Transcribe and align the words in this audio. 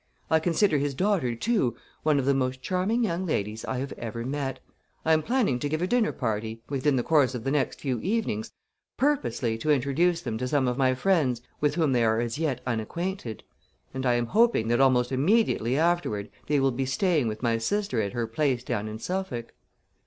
I 0.31 0.39
consider 0.39 0.79
his 0.79 0.95
daughter, 0.95 1.35
too, 1.35 1.75
one 2.01 2.17
of 2.17 2.25
the 2.25 2.33
most 2.33 2.63
charming 2.63 3.03
young 3.03 3.23
ladies 3.27 3.63
I 3.65 3.77
have 3.77 3.91
ever 3.99 4.25
met. 4.25 4.59
I 5.05 5.13
am 5.13 5.21
planning 5.21 5.59
to 5.59 5.69
give 5.69 5.79
a 5.83 5.85
dinner 5.85 6.11
party, 6.11 6.63
within 6.67 6.95
the 6.95 7.03
course 7.03 7.35
of 7.35 7.43
the 7.43 7.51
next 7.51 7.79
few 7.79 7.99
evenings, 7.99 8.51
purposely 8.97 9.59
to 9.59 9.69
introduce 9.69 10.21
them 10.21 10.39
to 10.39 10.47
some 10.47 10.67
of 10.67 10.75
my 10.75 10.95
friends 10.95 11.43
with 11.59 11.75
whom 11.75 11.91
they 11.91 12.03
are 12.03 12.19
as 12.19 12.39
yet 12.39 12.61
unacquainted; 12.65 13.43
and 13.93 14.03
I 14.07 14.15
am 14.15 14.25
hoping 14.25 14.69
that 14.69 14.81
almost 14.81 15.11
immediately 15.11 15.77
afterward 15.77 16.31
they 16.47 16.59
will 16.59 16.71
be 16.71 16.87
staying 16.87 17.27
with 17.27 17.43
my 17.43 17.59
sister 17.59 18.01
at 18.01 18.13
her 18.13 18.25
place 18.25 18.63
down 18.63 18.87
in 18.87 18.97
Suffolk." 18.97 19.53